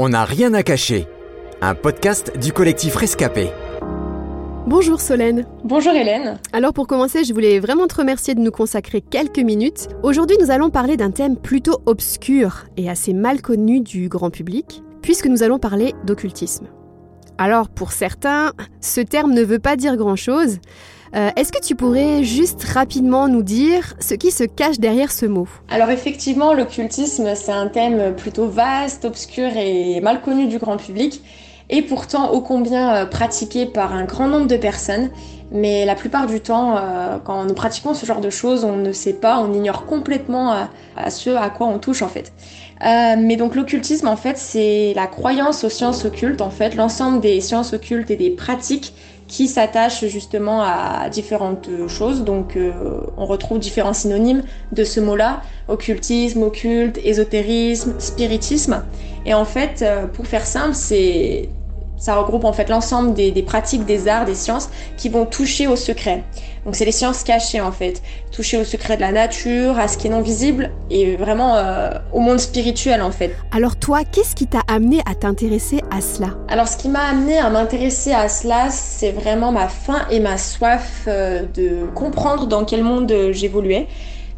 [0.00, 1.08] On n'a rien à cacher.
[1.60, 3.50] Un podcast du collectif Rescapé.
[4.64, 5.44] Bonjour Solène.
[5.64, 6.38] Bonjour Hélène.
[6.52, 9.88] Alors pour commencer, je voulais vraiment te remercier de nous consacrer quelques minutes.
[10.04, 14.84] Aujourd'hui, nous allons parler d'un thème plutôt obscur et assez mal connu du grand public,
[15.02, 16.68] puisque nous allons parler d'occultisme.
[17.36, 20.58] Alors pour certains, ce terme ne veut pas dire grand-chose.
[21.14, 25.26] Euh, est-ce que tu pourrais juste rapidement nous dire ce qui se cache derrière ce
[25.26, 30.76] mot Alors effectivement, l'occultisme, c'est un thème plutôt vaste, obscur et mal connu du grand
[30.76, 31.22] public,
[31.70, 35.10] et pourtant ô combien euh, pratiqué par un grand nombre de personnes.
[35.50, 38.92] Mais la plupart du temps, euh, quand nous pratiquons ce genre de choses, on ne
[38.92, 40.68] sait pas, on ignore complètement
[41.08, 42.34] ce à quoi on touche en fait.
[42.82, 47.40] mais donc l'occultisme, en fait, c'est la croyance aux sciences occultes, en fait, l'ensemble des
[47.40, 48.92] sciences occultes et des pratiques
[49.28, 52.24] qui s'attache justement à différentes choses.
[52.24, 52.72] Donc euh,
[53.16, 54.42] on retrouve différents synonymes
[54.72, 58.82] de ce mot-là, occultisme, occulte, ésotérisme, spiritisme.
[59.26, 61.50] Et en fait, euh, pour faire simple, c'est
[61.98, 65.76] ça regroupe en fait l'ensemble des, pratiques des arts, des sciences qui vont toucher au
[65.76, 66.24] secret.
[66.64, 69.96] Donc c'est les sciences cachées en fait, toucher au secret de la nature, à ce
[69.96, 73.34] qui est non visible et vraiment euh, au monde spirituel en fait.
[73.52, 76.30] Alors toi, qu'est-ce qui t'a amené à t'intéresser à cela?
[76.48, 80.38] Alors ce qui m'a amené à m'intéresser à cela, c'est vraiment ma faim et ma
[80.38, 83.86] soif euh, de comprendre dans quel monde j'évoluais.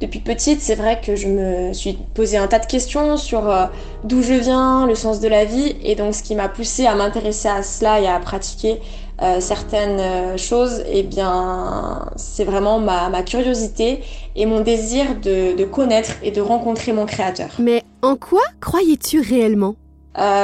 [0.00, 3.64] Depuis petite, c'est vrai que je me suis posé un tas de questions sur euh,
[4.04, 6.94] d'où je viens, le sens de la vie, et donc ce qui m'a poussé à
[6.94, 8.80] m'intéresser à cela et à pratiquer
[9.22, 14.04] euh, certaines euh, choses, eh bien, c'est vraiment ma, curiosité
[14.36, 17.48] et mon désir de, de, connaître et de rencontrer mon créateur.
[17.58, 19.74] Mais en quoi croyais-tu réellement?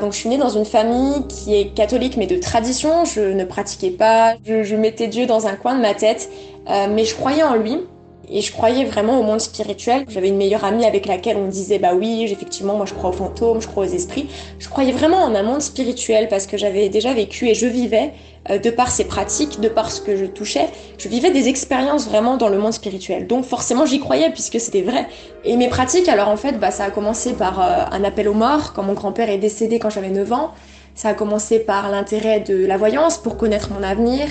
[0.00, 3.04] Donc je suis née dans une famille qui est catholique mais de tradition.
[3.04, 6.30] Je ne pratiquais pas, je, je mettais Dieu dans un coin de ma tête,
[6.68, 7.80] mais je croyais en lui.
[8.28, 10.04] Et je croyais vraiment au monde spirituel.
[10.08, 13.14] J'avais une meilleure amie avec laquelle on disait bah oui, effectivement, moi je crois aux
[13.14, 14.28] fantômes, je crois aux esprits.
[14.58, 18.12] Je croyais vraiment en un monde spirituel parce que j'avais déjà vécu et je vivais
[18.50, 20.68] euh, de par ces pratiques, de par ce que je touchais,
[20.98, 23.26] je vivais des expériences vraiment dans le monde spirituel.
[23.26, 25.06] Donc forcément j'y croyais puisque c'était vrai.
[25.44, 28.34] Et mes pratiques, alors en fait, bah, ça a commencé par euh, un appel aux
[28.34, 30.52] morts quand mon grand-père est décédé quand j'avais 9 ans.
[30.94, 34.26] Ça a commencé par l'intérêt de la voyance pour connaître mon avenir.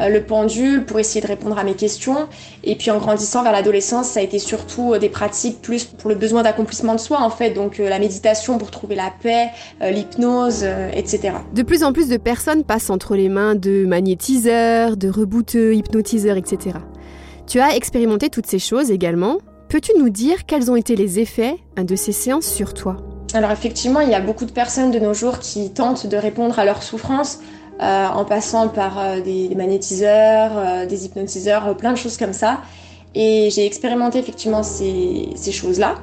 [0.00, 2.28] Euh, le pendule pour essayer de répondre à mes questions.
[2.64, 6.10] Et puis en grandissant vers l'adolescence, ça a été surtout euh, des pratiques plus pour
[6.10, 9.48] le besoin d'accomplissement de soi en fait, donc euh, la méditation pour trouver la paix,
[9.80, 11.32] l'hypnose, etc.
[11.54, 16.36] De plus en plus de personnes passent entre les mains de magnétiseurs, de rebooteux, hypnotiseurs,
[16.36, 16.78] etc.
[17.46, 19.38] Tu as expérimenté toutes ces choses également.
[19.68, 22.96] Peux-tu nous dire quels ont été les effets de ces séances sur toi?
[23.34, 26.58] Alors effectivement, il y a beaucoup de personnes de nos jours qui tentent de répondre
[26.58, 27.40] à leurs souffrances
[27.82, 32.62] euh, en passant par euh, des, magnétiseurs, euh, des hypnotiseurs, plein de choses comme ça.
[33.14, 35.96] Et j'ai expérimenté effectivement ces, choses-là.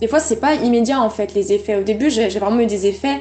[0.00, 1.76] Des fois, c'est pas immédiat en fait les effets.
[1.76, 3.20] Au début, j'ai vraiment eu des effets.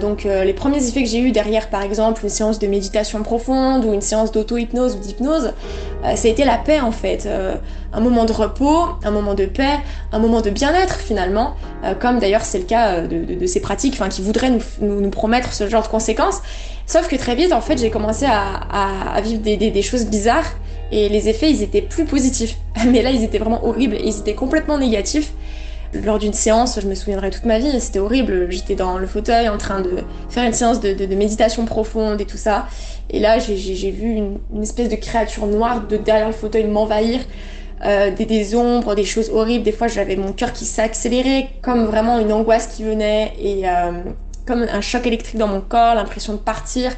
[0.00, 3.84] Donc, les premiers effets que j'ai eu derrière, par exemple, une séance de méditation profonde
[3.84, 5.52] ou une séance d'auto-hypnose ou d'hypnose,
[6.02, 7.28] ça a été la paix en fait.
[7.92, 9.78] un moment de repos, un moment de paix,
[10.10, 11.54] un moment de bien-être finalement,
[12.00, 15.88] comme d'ailleurs c'est le cas de, ces pratiques qui voudraient nous, promettre ce genre de
[15.88, 16.40] conséquences.
[16.86, 20.52] Sauf que très vite, en fait, j'ai commencé à, vivre des, des, choses bizarres
[20.92, 22.56] et les effets, ils étaient plus positifs.
[22.86, 25.32] Mais là, ils étaient vraiment horribles, ils étaient complètement négatifs
[26.02, 28.50] lors d'une séance, je me souviendrai toute ma vie, c'était horrible.
[28.50, 32.36] J'étais dans le fauteuil en train de faire une séance de, méditation profonde et tout
[32.36, 32.66] ça.
[33.10, 34.14] Et là, j'ai vu
[34.52, 37.20] une, espèce de créature noire de derrière le fauteuil m'envahir.
[37.84, 39.62] Euh, des, ombres, des choses horribles.
[39.62, 43.90] Des fois, j'avais mon cœur qui s'accélérait, comme vraiment une angoisse qui venait et euh,
[44.46, 46.92] comme un choc électrique dans mon corps, l'impression de partir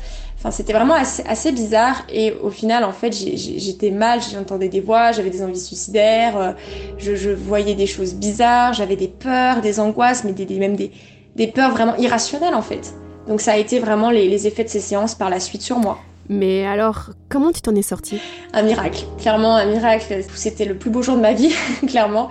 [0.50, 2.02] c'était vraiment assez, bizarre.
[2.12, 6.52] Et au final, en fait, j'étais mal, j'entendais des voix, j'avais des envies suicidaires, euh,
[6.98, 11.70] je, voyais des choses bizarres, j'avais des peurs, des angoisses, mais des, même des, peurs
[11.70, 12.94] vraiment irrationnelles, en fait.
[13.28, 15.98] Donc ça a été vraiment les, effets de ces séances par la suite sur moi.
[16.28, 18.20] Mais alors, comment tu t'en es sortie?
[18.52, 20.24] Un miracle, clairement un miracle.
[20.34, 21.54] C'était le plus beau jour de ma vie,
[21.86, 22.28] clairement.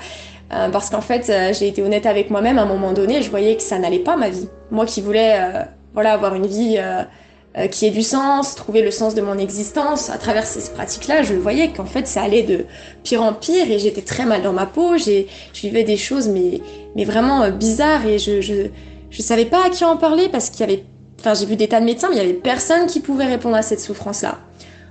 [0.53, 3.29] Euh, parce qu'en fait, euh, j'ai été honnête avec moi-même à un moment donné, je
[3.29, 4.47] voyais que ça n'allait pas ma vie.
[4.71, 5.39] Moi qui voulais
[5.93, 6.77] voilà, avoir une vie
[7.57, 10.09] euh, qui ait du sens, trouver le sens de mon existence.
[10.09, 12.65] À travers ces pratiques-là, je voyais qu'en fait, ça allait de
[13.03, 14.97] pire en pire et j'étais très mal dans ma peau.
[14.97, 16.59] J'ai, je vivais des choses, mais,
[16.97, 18.67] mais vraiment euh, bizarres et je, je,
[19.09, 20.83] je savais pas à qui en parler parce qu'il y avait,
[21.21, 23.55] enfin, j'ai vu des tas de médecins, mais il y avait personne qui pouvait répondre
[23.55, 24.39] à cette souffrance-là.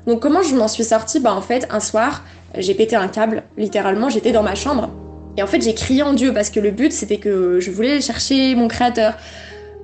[0.07, 1.21] Donc, comment je m'en suis sortie?
[1.21, 2.25] Bah, en fait, un soir,
[2.57, 4.89] j'ai pété un câble, littéralement, j'étais dans ma chambre.
[5.37, 8.01] Et en fait, j'ai crié en Dieu parce que le but, c'était que je voulais
[8.01, 9.15] chercher mon créateur.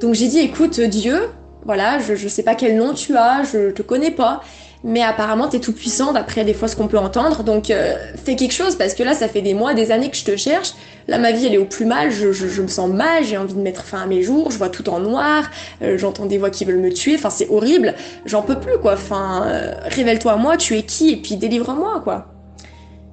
[0.00, 1.29] Donc j'ai dit, écoute, Dieu,
[1.64, 4.41] voilà, je, ne sais pas quel nom tu as, je te connais pas,
[4.82, 7.94] mais apparemment t'es tout puissant d'après des fois ce qu'on peut entendre, donc euh,
[8.25, 10.37] fais quelque chose parce que là ça fait des mois, des années que je te
[10.37, 10.73] cherche.
[11.06, 13.55] Là ma vie elle est au plus mal, je, je, me sens mal, j'ai envie
[13.55, 15.50] de mettre fin à mes jours, je vois tout en noir,
[15.82, 17.94] euh, j'entends des voix qui veulent me tuer, enfin c'est horrible,
[18.25, 18.94] j'en peux plus quoi.
[18.94, 21.11] Enfin euh, révèle-toi à moi, tu es qui?
[21.11, 22.29] Et puis délivre-moi quoi.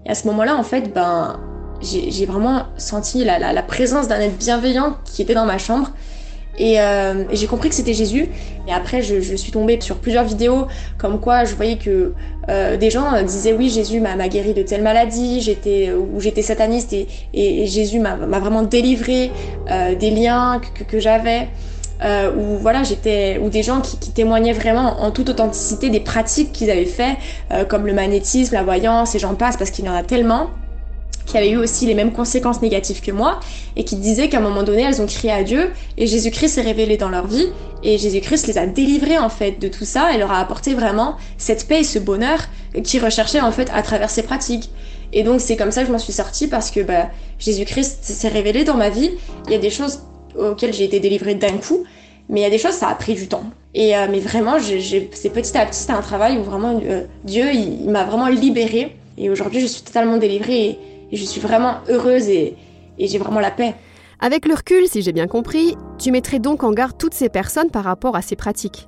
[0.06, 1.38] Et à ce moment-là en fait ben
[1.82, 5.92] j'ai vraiment senti la, la, présence d'un être bienveillant qui était dans ma chambre
[6.60, 8.30] euh, et, j'ai compris que c'était Jésus.
[8.68, 10.66] Et après, je, je, suis tombée sur plusieurs vidéos
[10.98, 12.14] comme quoi je voyais que
[12.50, 16.94] euh, des gens disaient oui, Jésus m'a guéri de telle maladie, j'étais ou j'étais sataniste
[16.94, 19.32] et, et, Jésus m'a vraiment délivré
[19.70, 21.48] euh, des liens que, que j'avais.
[22.04, 26.00] Euh, ou voilà j'étais ou des gens qui, qui, témoignaient vraiment en toute authenticité des
[26.00, 27.18] pratiques qu'ils avaient fait
[27.52, 30.52] euh, comme le magnétisme, la voyance et j'en passe parce qu'il y en a tellement
[31.28, 33.40] qui avaient eu aussi les mêmes conséquences négatives que moi
[33.76, 36.62] et qui disaient qu'à un moment donné, elles ont crié à Dieu et Jésus-Christ s'est
[36.62, 37.50] révélé dans leur vie
[37.84, 41.18] et Jésus-Christ les a délivrées en fait de tout ça et leur a apporté vraiment
[41.38, 42.40] cette paix et ce bonheur
[42.84, 44.72] qu'ils recherchaient en fait à travers ces pratiques.
[45.14, 47.10] Et donc c'est comme ça que je m'en suis sortie parce que bah,
[47.40, 49.12] Jésus-Christ s'est révélé dans ma vie.
[49.46, 50.02] Il y a des choses
[50.38, 51.84] auxquelles j'ai été délivrée d'un coup,
[52.30, 53.44] mais il y a des choses ça a pris du temps.
[53.74, 57.46] Et euh, mais vraiment, c'est petit à petit, c'était un travail où vraiment euh, Dieu,
[57.54, 58.96] il, m'a vraiment libérée.
[59.18, 60.80] Et aujourd'hui, je suis totalement délivrée.
[61.12, 62.56] Et je suis vraiment heureuse et,
[63.00, 63.75] j'ai vraiment la paix.
[64.19, 67.69] Avec le recul, si j'ai bien compris, tu mettrais donc en garde toutes ces personnes
[67.69, 68.88] par rapport à ces pratiques.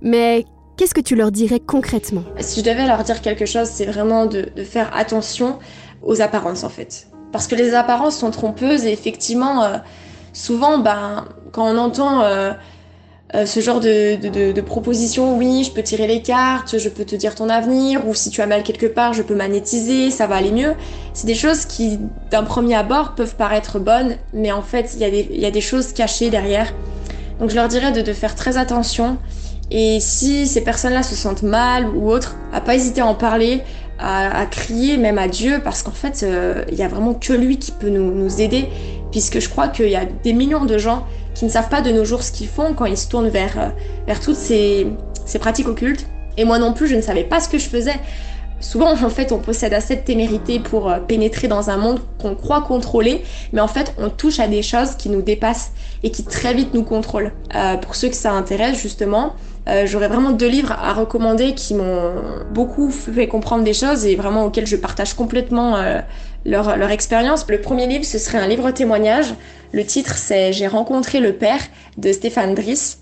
[0.00, 0.44] Mais
[0.76, 2.22] qu'est-ce que tu leur dirais concrètement?
[2.38, 5.58] Si je devais leur dire quelque chose, c'est vraiment de, faire attention
[6.02, 7.08] aux apparences en fait.
[7.32, 9.78] Parce que les apparences sont trompeuses et effectivement, euh,
[10.32, 12.52] souvent, ben, quand on entend euh,
[13.34, 17.04] euh, ce genre de, de, de, proposition, oui, je peux tirer les cartes, je peux
[17.04, 20.26] te dire ton avenir, ou si tu as mal quelque part, je peux magnétiser, ça
[20.26, 20.74] va aller mieux.
[21.12, 21.98] C'est des choses qui,
[22.30, 25.92] d'un premier abord, peuvent paraître bonnes, mais en fait, il y, y, a des choses
[25.92, 26.72] cachées derrière.
[27.38, 29.18] Donc je leur dirais de, de faire très attention.
[29.70, 33.60] Et si ces personnes-là se sentent mal ou autre, à pas hésiter à en parler,
[33.98, 37.32] à, à crier même à Dieu, parce qu'en fait, euh, il y a vraiment que
[37.32, 38.68] lui qui peut nous, nous aider,
[39.10, 41.90] puisque je crois qu'il y a des millions de gens qui ne savent pas de
[41.90, 43.68] nos jours ce qu'ils font quand ils se tournent vers, euh,
[44.06, 44.86] vers toutes ces,
[45.24, 46.06] ces pratiques occultes.
[46.36, 47.98] Et moi non plus, je ne savais pas ce que je faisais.
[48.60, 52.34] Souvent, en fait, on possède assez de témérité pour euh, pénétrer dans un monde qu'on
[52.34, 53.22] croit contrôler,
[53.52, 55.72] mais en fait, on touche à des choses qui nous dépassent
[56.02, 57.32] et qui très vite nous contrôlent.
[57.54, 59.34] Euh, pour ceux que ça intéresse, justement,
[59.68, 62.14] euh, j'aurais vraiment deux livres à recommander qui m'ont
[62.52, 66.00] beaucoup fait comprendre des choses et vraiment auxquels je partage complètement euh,
[66.46, 67.44] leur, expérience.
[67.48, 69.34] Le premier livre, ce serait un livre témoignage.
[69.72, 71.60] Le titre, c'est J'ai rencontré le père
[71.98, 73.00] de Stéphane Driss.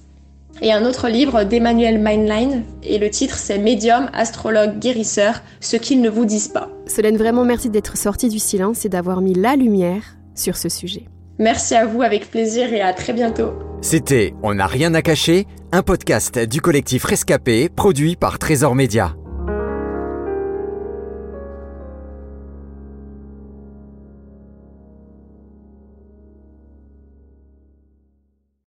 [0.63, 6.01] Et un autre livre d'Emmanuel Meinlein, et le titre c'est Médium, astrologue, guérisseur, ce qu'ils
[6.01, 6.71] ne vous disent pas.
[6.87, 11.05] Solène, vraiment merci d'être sortie du silence et d'avoir mis la lumière sur ce sujet.
[11.39, 13.53] Merci à vous, avec plaisir et à très bientôt.
[13.83, 19.15] C'était On n'a rien à cacher, un podcast du collectif Rescapé produit par Trésor Média.